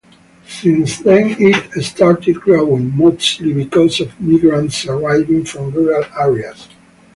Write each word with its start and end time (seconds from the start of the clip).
Since 0.47 0.97
then 1.01 1.35
it 1.37 1.83
started 1.83 2.41
growing, 2.41 2.97
mostly 2.97 3.53
because 3.53 3.99
of 4.01 4.19
migrants 4.19 4.83
arriving 4.87 5.45
from 5.45 5.69
rural 5.69 6.05
areas. 6.19 6.67